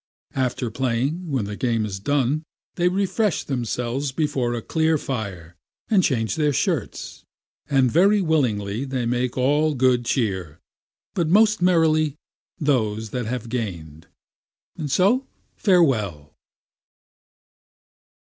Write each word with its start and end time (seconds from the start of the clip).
After 0.33 0.71
playing, 0.71 1.29
when 1.29 1.45
the 1.45 1.55
game 1.55 1.85
is 1.85 1.99
done, 1.99 2.41
they 2.73 2.89
refresh 2.89 3.43
themselves 3.43 4.11
before 4.11 4.55
a 4.55 4.61
clear 4.63 4.97
fire, 4.97 5.55
and 5.91 6.01
change 6.03 6.33
their 6.37 6.53
shirts; 6.53 7.23
and 7.69 7.91
very 7.91 8.19
willingly 8.19 8.83
they 8.83 9.05
make 9.05 9.37
all 9.37 9.75
good 9.75 10.03
cheer, 10.05 10.57
but 11.13 11.27
most 11.27 11.61
merrily 11.61 12.15
those 12.57 13.11
that 13.11 13.27
have 13.27 13.47
gained. 13.47 14.07
And 14.75 14.89
so, 14.89 15.27
farewell! 15.55 16.33